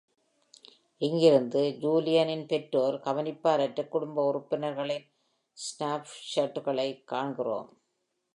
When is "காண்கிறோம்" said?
7.03-7.81